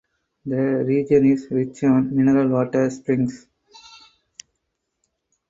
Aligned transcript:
The 0.47 0.83
region 0.83 1.25
is 1.27 1.47
rich 1.51 1.83
on 1.83 2.15
mineral 2.15 2.47
water 2.47 2.89
springs. 2.89 3.45